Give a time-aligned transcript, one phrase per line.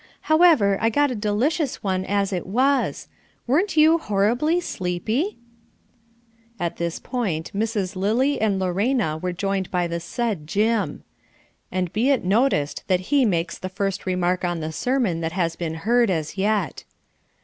[0.21, 3.07] However, I got a delicious one as it was.
[3.45, 5.37] Weren't you horribly sleepy?"
[6.59, 11.03] At this point Misses Lily and Lorena are joined by the said "Jim."
[11.71, 15.55] And be it noticed that he makes the first remark on the sermon that has
[15.55, 16.83] been heard as yet.